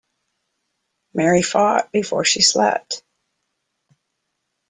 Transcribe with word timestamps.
Mary 1.13 1.43
fought 1.43 1.91
before 1.91 2.25
she 2.25 2.41
slept. 2.41 3.03